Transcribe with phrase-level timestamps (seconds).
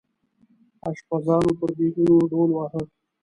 [0.89, 2.81] اشپزانو پر دیګونو ډول واهه.